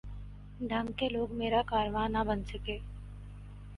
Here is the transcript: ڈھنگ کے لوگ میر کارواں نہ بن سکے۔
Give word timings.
ڈھنگ 0.69 0.89
کے 0.97 1.09
لوگ 1.09 1.29
میر 1.39 1.53
کارواں 1.69 2.07
نہ 2.09 2.21
بن 2.27 2.39
سکے۔ 2.51 2.77